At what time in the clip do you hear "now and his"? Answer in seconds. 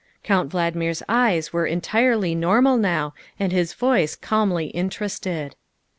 2.75-3.73